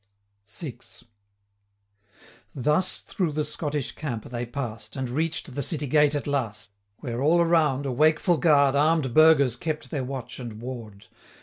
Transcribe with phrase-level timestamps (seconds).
[0.47, 1.07] 135 VI.
[2.55, 7.21] Thus through the Scottish camp they pass'd, And reach'd the City gate at last, Where
[7.21, 11.05] all around, a wakeful guard, Arm'd burghers kept their watch and ward.